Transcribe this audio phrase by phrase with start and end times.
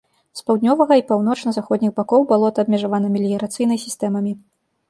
[0.37, 4.31] З паўднёвага і паўночна-заходніх бакоў балота абмежавана меліярацыйнай сістэмамі.